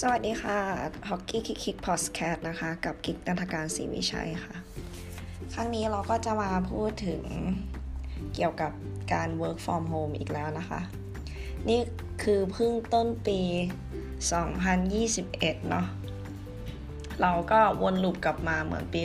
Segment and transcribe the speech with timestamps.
[0.00, 0.58] สวัสดีค่ะ
[1.08, 4.56] ฮอกกี้คิกคิกพอสแคทนะคะ กับกิกนันทการศรีวิชัยค่ะ
[5.54, 7.22] ครั้งนี้เราก็จะมาพูดถึง
[8.34, 8.72] เกี่ยวกับ
[9.12, 10.80] การ work from home อีกแล้วนะคะ
[11.68, 11.80] นี่
[12.22, 13.40] คือเพิ่งต้นปี
[14.70, 15.86] 2021 เนาะ
[17.20, 19.02] เราก็วนลูปกลับมาเหมือนปี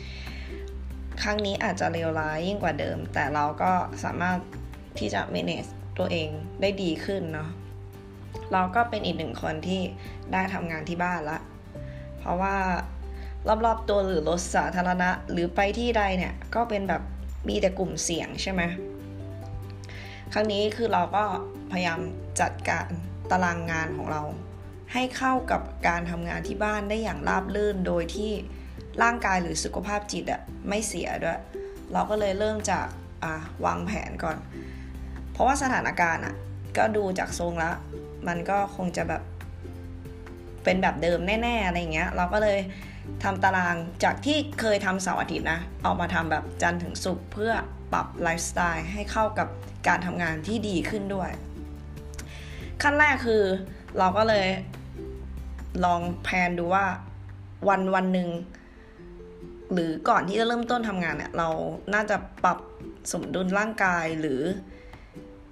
[0.00, 3.72] 2020 ครั้งนี้อาจจะเลวร้ายยิ่งกว่าเดิม แต่เราก็
[4.04, 4.38] สามารถ
[4.98, 6.28] ที่จะ manage ตัวเอง
[6.60, 7.50] ได้ดีขึ้นเนาะ
[8.52, 9.82] เราก็เป็นอีกหนึ่งคนที่
[10.32, 11.38] ได้ทำงานที่บ้านละ
[12.18, 12.56] เพราะว่า
[13.64, 17.02] รอบๆตัวหรือรถสาธารณะหรือไปที่ใดเนี่ยก็เป็นแบบ
[17.48, 18.62] มีแต่กลุ่มเสี่ยงใช่ไหม
[20.32, 21.24] ครั้งนี้คือเราก็
[21.72, 22.00] พยายาม
[22.40, 22.86] จัดการ
[23.30, 24.22] ตารางงานของเรา
[24.92, 28.30] ให้เข้ากับการทำงานที่บ้านได้อย่างราบรื่นโดยที่
[29.02, 31.40] ร่างกายหรือสุขภาพจิตอะไม่เสียด้วย
[31.92, 32.86] เราก็เลยเริ่มจาก
[33.64, 34.36] วางแผนก่อน
[35.32, 36.34] เพราะว่าสถานการณ์อะ
[36.76, 37.76] ก็ดูจากทรงแล้ว
[38.28, 39.22] มันก็คงจะแบบ
[40.64, 42.58] เป็นแบบเดิมแน่ๆอะไรเงี้ย เราก็เลย
[43.22, 47.52] ทำตารางจากที่เคยทำเสาร์อาทิตย์นะ เอามาทำแบบจันทร์ถึงศุกร์เพื่อ
[47.92, 49.48] ปรับไลฟ์สไตล์ให้เข้ากับ
[49.88, 51.30] การทำงานที่ดีขึ้นด้วย
[52.82, 53.42] ขั้นแรกคือ
[53.98, 54.46] เราก็เลย
[55.84, 56.84] ลองแพนดูว่า
[57.68, 58.28] วันวันหนึ่ง
[59.72, 61.48] หรือก่อนที่จะเริ่มต้นทำงานเนี่ย เรา
[61.94, 62.58] น่าจะปรับ
[63.12, 64.40] สมดุลร่างกายหรือ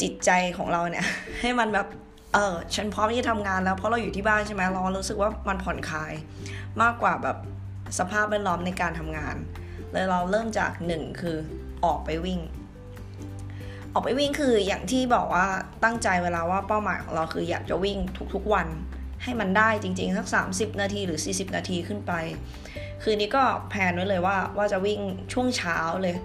[0.00, 1.06] จิตใจของเราเนี่ย
[1.40, 1.86] ให้มันแบบ
[2.34, 6.12] เออฉันพร้อมที่จะทำงานแล้วเพราะเราอยู่ที่บ้านใช่ไหมเรารู้สึกว่ามันผ่อนคลาย
[6.82, 7.36] มากกว่าแบบ
[7.98, 9.36] สภาพแวดล้อมในการทำงาน
[9.92, 11.36] เลยเราเริ่มจากหนึ่งคือ
[11.84, 12.40] ออกไปวิ่ง
[13.92, 15.46] ออกไปวิ่งคืออย่างที่บอกว่า
[15.84, 17.98] ตั้งใจเวลาว่าเป้าหมายของเราคืออยากจะวิ่ง
[18.34, 18.68] ทุกๆวัน
[19.22, 22.12] ให้มันได้จริงๆ สัก 30 นาทีหรือ 40 นาทีขึ้นไป
[23.02, 25.00] คืนนี้ก็แพนไว้เลยว่าว่าจะวิ่ง
[25.32, 26.16] ช่วงเช้าเลย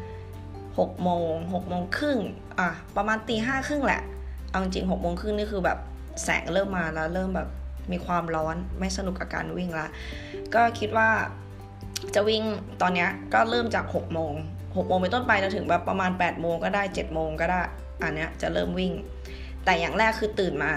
[0.47, 2.17] 6โมง6โมงครึ่ง
[2.59, 4.01] อะประมาณตีห้าครึ่งแหละ
[4.49, 5.77] เอาจริง6โมงครึ่งนี่คือแบบ
[6.23, 7.49] แสงเริ่มมาแล้วเริ่มแบบ
[7.91, 9.87] มีความร้อนไม่สนุกกับการวิ่งละ
[10.55, 11.09] ก็คิดว่า
[12.15, 12.43] จะวิ่ง
[12.81, 17.61] ตอนนี้ก็เริ่มจาก6โมง6โมงเป็นต้นไปจะถึงแบบประมาณ8โมงก็ได้7โมงก็ได้
[18.01, 18.93] อันเนี้ยจะเริ่มวิ่ง
[19.65, 20.73] แต่อย่างแรกคือตื่นมา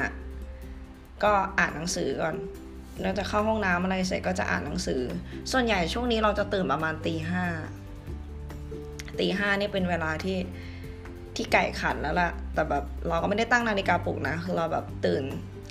[1.25, 2.37] ก็อ่านหนังสือก่อน
[3.03, 5.03] แล้วจะเข้าห้องน้ำอะไรเสร็จก็จะอ่านหนังสือ
[5.53, 7.45] ส่วนใหญ่ช่วงนี้เราจะตื่นประมาณตีห้า
[9.19, 10.39] ตีห้านี่เป็นเวลาที่
[11.37, 15.25] ที่ไก่ขันแล้วล่ะ แต่แบบเราก็ไม่ได้ตั้งนาฬิกาปลุกนะคือเราแบบตื่น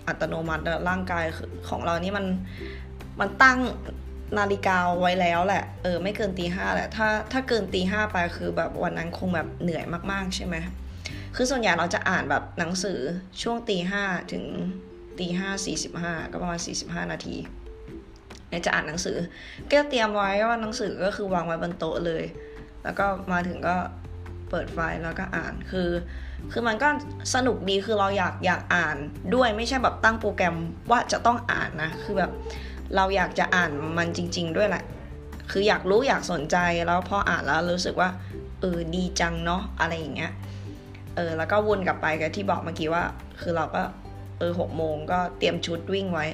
[0.07, 1.25] อัตโนมัติร่างกาย
[1.69, 2.25] ของเรานี่มัน
[3.19, 3.59] มันตั้ง
[4.39, 10.55] นาฬิกาไว้แล้วแหละ เออ ไม่เกินตีห้าแหละ ถ้าถ้าเกินตีห้าไปคือแบบวันนั้นคงแบบเหนื่อยมากๆใช่ไหม
[11.35, 12.99] คือส่วนใหญ่เราจะอ่านแบบหนังสือ
[13.41, 14.43] ช่วงตีห้าถึง
[15.19, 17.35] ตีห้าสี่สิบห้าก็ประมาณสี่สิบห้านาที
[18.65, 19.17] จะอ่านหนังสือ
[19.71, 22.23] ก็เตรียมไว้ว่าหนังสือก็คือวางไว้บนโต๊ะเลย
[22.83, 23.75] แล้วก็มาถึงก็
[24.49, 25.89] เปิดไฟล์แล้วก็อ่านคือ
[26.51, 26.89] คือมันก็
[27.35, 28.97] สนุกดีคือเราอยากอยากอ่าน
[29.35, 30.55] ด้วยไม่ใช่แบบตั้งโปรแกรม
[30.91, 32.31] ว่าจะต้องอ่านนะ คือแบบ
[32.95, 34.83] เราอยากจะอ่านมันจริง ๆ ด้วยแหละ
[35.51, 36.57] คืออยากรู้อยากสนใจ
[36.87, 38.09] แล้วพออ่านแล้วรู้สึกว่า
[38.61, 40.31] เออดีจังเนาะอะไรอย่างเงี้ย
[41.15, 43.03] เออแล้วก็วนกลับไปกับที่บอกเมื่อกี้ว่า
[43.41, 43.83] คือเราก็
[44.39, 46.25] เออหกโมงก็เตรียมชุดวิ่งไว้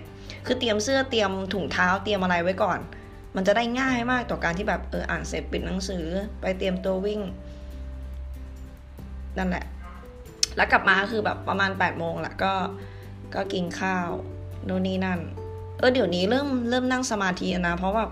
[0.45, 2.79] คือเตรียมเสื้อเตรียมถุงเท้าเตรียมอะไรไว้ก่อน
[3.35, 6.05] มันจะได้ง่ายมากต่อการที่แบบเอออ่านเสร็จปิดหนังสือ
[6.41, 7.21] ไปเตรียมตัววิ่ง
[9.37, 9.65] นั่นแหละ
[10.57, 12.53] แล้วกลับมาคือแบบประมาณ8ปดโมงแหละก็
[13.35, 14.07] ก็กินข้าว
[14.65, 15.19] โน่นนี่นั่น
[15.79, 18.03] เออเดี๋ยวนี้เริ่มเริ่มนั่งสมาธินะ เพราะว่า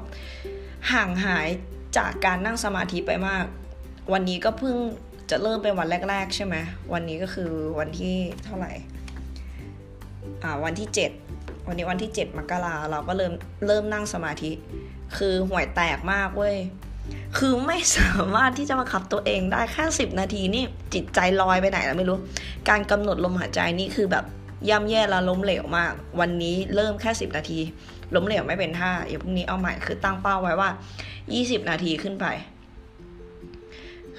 [0.91, 1.47] ห่างหาย
[1.97, 3.45] จากการนั่งสมาธิไปมาก
[4.13, 4.77] วันนี้ก็เพิ่ง
[5.29, 6.55] จะเริ่มเป็นวันแรก ๆ ใช่ไหม
[6.93, 8.71] วันนี้ก็คือวันที่เท่าไหร่
[10.43, 10.89] อ่าวันที่
[11.27, 13.33] 7 วันนี้วันที่ 7มกราเราก็เริ่ม
[13.67, 14.51] เริ่มนั่งสมาธิ
[15.17, 16.55] คือห่วยแตกมากเว้ย
[17.37, 22.17] คือไม่สามารถที่จะมาขับตัวเองได้แค่สิบนาทีนี่จิตใจลอยไปไหนแล้วไม่รู้
[22.69, 24.25] การกำหนดลมหายใจนี่คือแบบ
[24.69, 27.59] ย่ำแย่และล้มเหลวมาก วันนี้เริ่มแค่สิบนาที
[28.15, 30.69] ล้มเหลวไม่เป็นท่าอย่าพรุ่งนี้เอาใหม่คือตั้งเป้าไว้ว่า
[31.33, 32.25] ยี่สิบนาทีขึ้นไป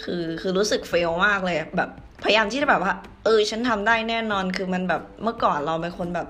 [0.03, 1.91] คือคือรู้สึกเฟลมากเลยแบบ
[2.25, 2.93] พยายามที่จะแบบว่า
[3.25, 6.29] เออฉันทำได้แน่นอนคือมันแบบเมื่อก่อนเราเป็นคนแบบ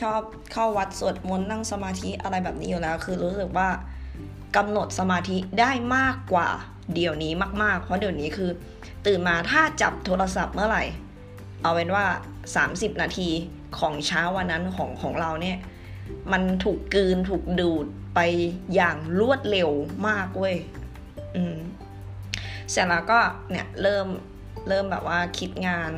[0.00, 0.20] ชอบ
[0.52, 3.68] เข้าวัดสวดมนต์นั่งสมาธิอะไรแบบนี้อยู่แล้ว คือรู้สึกว่า
[4.56, 6.48] กำหนดสมาธิได้มากกว่า
[6.94, 8.50] เดี๋ยวนี้มาก ๆ เพราะเดี๋ยวนี้คือ
[9.06, 10.84] ตื่นมาถ้าจับโทรศัพท์เมื่อไหร่
[11.62, 12.04] เอาเป็นว่า
[12.54, 13.28] 30 นาที
[13.78, 15.58] ของเช้าวันนั้นของของเราเนี่ย
[16.32, 18.20] มันถูกกืนถูกดูดไป
[18.74, 19.70] อย่างรวดเร็ว
[20.08, 20.56] มากเว้ย
[21.36, 21.56] อืม
[22.70, 24.06] เสร็จแล้วก็เนี่ยเริ่ม
[24.68, 25.92] เริ่มแบบว่าคิดงาน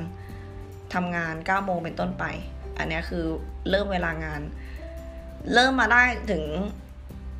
[0.94, 2.24] ทำงาน9โมงเป็นต้นไป
[2.78, 3.24] อันนี้คือ
[3.70, 4.40] เริ่มเวลางาน
[5.54, 6.44] เริ่มมาได้ถึง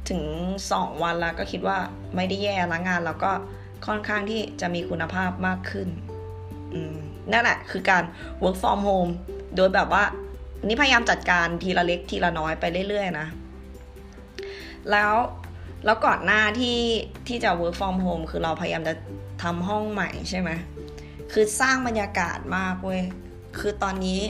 [0.08, 0.23] ถึง
[0.67, 1.79] 2 วันแล้วก็คิดว่า
[2.17, 3.32] ไม่ได้แย่ละงานแล้วก็
[3.87, 5.88] ค่อนข้างที่จะมีคุณภาพมากขึ้น
[7.32, 8.02] นั่นแหละคือการ
[8.43, 9.12] work from home
[9.56, 10.05] โดยแบบว่า
[10.67, 13.26] นี่พยายามจัดการทีละเล็กทีละน้อยไปเรื่อยๆนะ
[14.91, 15.14] แล้ว
[15.85, 16.79] แล้วก่อนหน้าที่
[17.29, 18.94] ที่จะ work from home คือเราพยายามจะ
[19.43, 20.50] ทำห้องใหม่ใช่ไหม
[21.32, 23.02] คือสร้างบรรยากาศมากเว้ย
[23.58, 24.20] คือตอนนี้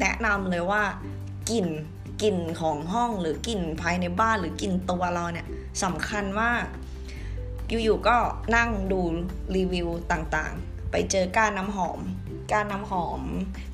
[0.00, 0.82] แนะนำเลยว่า
[1.50, 1.66] กลิ่น
[2.22, 5.46] กลิ่นของห้องหรือกลิ่นภายในบ้านหรือกลิ่นตัวเราเนี่ย
[5.82, 6.64] สำคัญมาก
[7.68, 8.16] อยู่ๆก็
[8.56, 9.00] นั่งดู
[9.56, 12.00] รีวิวต่างๆ ไปเจอก้านน้ำหอม
[12.52, 13.20] ก้านน้ำหอม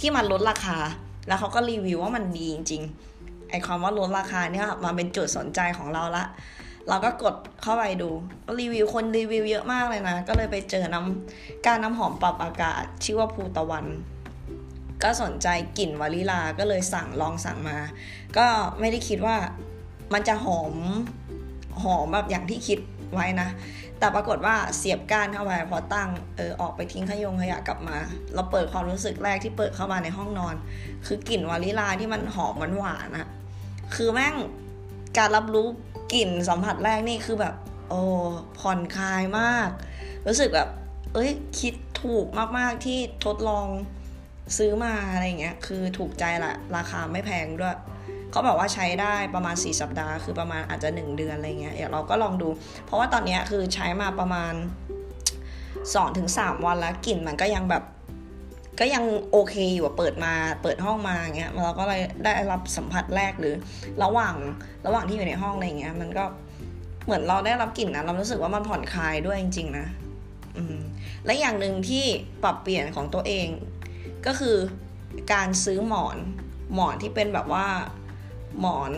[0.00, 0.78] ที่มันลดราคา
[1.26, 6.24] แล้วเขาก็รีวิวว่ามันดีจริงๆไอความว่าลดราคาเนี่ยมาเป็นจุดสนใจของเราละ
[6.88, 8.08] เราก็กดเข้าไปดู
[8.60, 13.84] รีวิวคนรีวิวเยอะมากเลยนะ ก็เลยไปเจอน้ำการน้ำหอมปรับอากาศ ชื่อว่าภูตะวัน
[15.02, 15.48] ก็สนใจ
[15.78, 17.78] กลิ่นวานิลาก็เลยสั่งลองสั่งมา
[18.36, 18.46] ก็
[18.80, 19.36] ไม่ได้คิดว่า
[20.12, 20.74] มันจะหอม
[21.82, 22.78] หอมแบบอย่างที่คิด
[23.14, 23.48] ไว้นะ
[23.98, 27.96] แต่ปรากฏว่าเสียบก้านเข้าไปพอตั้งเออออกไปทิ้งขยงขยะกลับมา
[28.34, 30.54] เราเปิดความรู้สึกแรกที่เปิดเข้ามาในห้องนอน
[31.06, 33.26] คือกลิ่นวานิลาที่มันหอมมันหวานอะ
[33.94, 34.34] คือแม่ง
[35.18, 35.66] การรับรู้
[36.14, 37.54] กลิ่นสัมผัสแรกนี่คือแบบ
[37.88, 38.00] โอ้
[38.58, 39.68] ผ่อนคลายมาก
[40.26, 40.68] รู้สึกแบบ
[41.14, 41.30] เอ้ย
[41.60, 42.26] คิดถูก
[42.58, 43.66] มากๆที่ทดลอง
[44.56, 47.76] ซื้อมาอะไรเงี้ยคือถูกใจละราคาไม่แพงด้วย
[48.30, 52.48] เขาบอกว่าใช้ได้ประมาณ 4 สัปดาห์ คือประมาณอาจจะ 1 เดือนอะไรเงี้ยเดี๋ยวเราก็ลองดู
[52.84, 54.52] เพราะว่าตอนนี้คือใช้มาประมาณ
[55.84, 57.84] 2-3 วันแล้วกลิ่นมันก็ยังแบบ
[58.80, 63.54] ก็ยังโอเคอยู่เปิดมาเปิดห้องมาอย่างเงี้ยเราก็เลยได้รับสัมผัสแรกหรือ
[64.02, 64.34] ระหว่าง
[64.86, 66.24] ระหว่างที่อยู่ในห้องอะไรเงี้ย มันก็
[67.04, 69.86] เหมือนเราได้รับกลิ่นนะเรารู้สึกว่ามันผ่อนคลายด้วยจริง ๆ นะ
[70.56, 70.78] อืม
[71.24, 72.04] และอย่างหนึ่งที่
[72.42, 73.48] ปรับเปลี่ยนของตัวเอง
[74.26, 74.56] ก็คือ
[75.32, 76.16] การซื้อหมอน
[76.74, 77.66] หมอนที่เป็นแบบว่า
[78.60, 78.92] หมอน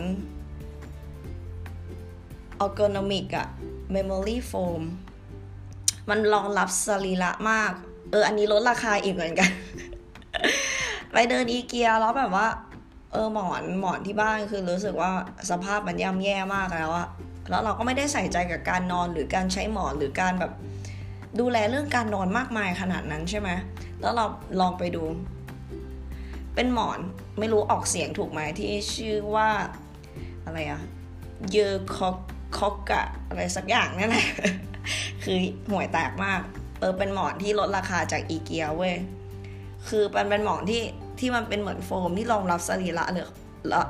[2.59, 3.47] ergonomic อะ
[3.91, 4.81] memory foam
[6.09, 7.71] มันรองรับสรีระมาก
[8.11, 9.49] เออ อันนี้ลดราคาอีกเหมือนกัน
[11.11, 12.47] ไปเดินอีเกียแล้วแบบว่า
[13.11, 15.11] เออหมอนหมอนที่บ้านคือรู้สึกว่า
[15.49, 17.07] สภาพมันย่ำแย่มากแล้วอะ
[17.49, 20.51] แล้วเราก็ไม่ได้ใส่ใจกับการนอนหรือการใช้หมอนหรือการแบบ
[21.39, 23.49] ดูแลเรื่องการนอนมากมายขนาดนั้นใช่ไหม
[24.01, 24.25] แล้วเรา
[24.59, 25.03] ลองไปดู
[26.55, 26.99] เป็นหมอน
[27.39, 29.49] ไม่รู้ออกเสียงถูกไหมที่ชื่อว่า
[30.45, 30.81] อะไรอะ
[31.51, 32.17] เยอคอก
[32.57, 34.27] คอกกะอะไรสักอย่างนั่นแหละ
[35.23, 35.37] คือ
[35.69, 36.41] ห่วยแตกมาก
[36.79, 38.95] เออเป็นหมอนที่ลดราคาจากอีเกียเว้ย
[39.87, 40.83] คือมันเป็นหมอนที่
[41.19, 43.27] ที่มันเป็นเหมือนโฟมที่รองรับสรีระหรือ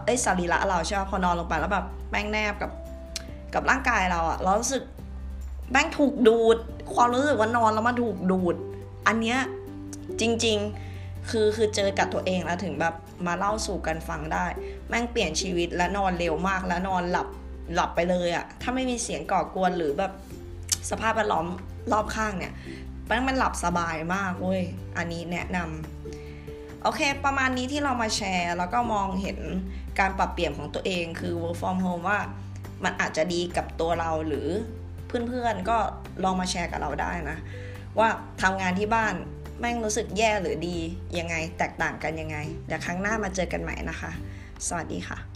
[0.06, 2.72] ไอ้สรีระเราใช่ไหมพอนอนลงไปแล้วแบบแป้งแนบกับ
[3.54, 4.84] กับร่างกายเราอะเรารู้สึก
[5.72, 6.58] แป้งถูกดูด
[6.94, 8.56] ความรู้สึกว่านอนแล้วมันถูกดูด
[9.08, 9.40] อันเนี้ย
[10.20, 12.96] จริงๆ คือคือเจอกับตัวเองแล้วถึงแบบ
[13.28, 14.46] มาเล่าสู่กันฟังได้
[14.90, 17.28] แม่งเปลี่ยนชีวิตและนอนเร็วมากแล้วนอนหลับ
[17.74, 20.12] หลับไปเลยอะถ้าไม่มีเสียงก่อกวนหรือแบบ
[20.90, 21.48] สภาพแวดล้อม
[21.92, 22.54] รอบข้างเนี่ย
[23.08, 24.62] แม่งมันหลับสบายมากเว้ย
[24.98, 29.38] อันนี้แนะนำโอเค ประมาณนี้ที่เรามาแชร์ แล้วก็มองเห็น
[30.00, 32.20] การปรับเปลี่ยนของตัวเองคือ work from home ว่า
[32.84, 34.48] มันอาจจะดีกับตัวเราหรือ
[35.08, 35.78] เพื่อนๆก็
[36.24, 37.38] ลองมาแชร์กับเราได้นะ
[38.00, 38.10] ว่า
[38.42, 39.16] ทำงานที่บ้าน
[39.62, 40.78] แม่งรู้สึกแย่หรือดี
[41.18, 42.38] ยังไงแตกต่างกันยังไง
[42.68, 44.12] เดี๋ยวครั้งหน้ามาเจอกันใหม่นะคะ
[44.68, 45.31] สวัสดีค่ะ